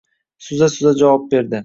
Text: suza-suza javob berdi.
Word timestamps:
suza-suza 0.45 0.95
javob 1.03 1.31
berdi. 1.35 1.59